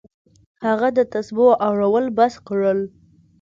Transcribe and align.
هغه 0.65 0.87
د 0.97 0.99
تسبو 1.13 1.47
اړول 1.67 2.05
بس 2.17 2.33
کړل. 2.47 2.79